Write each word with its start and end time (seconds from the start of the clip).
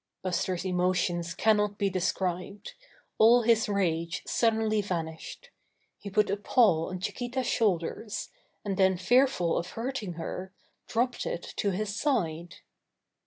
Buster's 0.23 0.65
emotions 0.65 1.35
cannot 1.35 1.77
be 1.77 1.87
described. 1.87 2.73
All 3.19 3.43
his 3.43 3.69
rage 3.69 4.23
suddenly 4.25 4.81
vanished. 4.81 5.51
He 5.99 6.09
put 6.09 6.31
a 6.31 6.37
paw 6.37 6.87
on 6.89 6.99
Chiquita's 6.99 7.45
shoulders, 7.45 8.29
and 8.65 8.77
then 8.77 8.97
fearful 8.97 9.55
of 9.59 9.67
hurting 9.73 10.13
her, 10.13 10.53
dropped 10.87 11.27
it 11.27 11.53
to 11.57 11.69
his 11.69 11.95
side. 11.95 12.55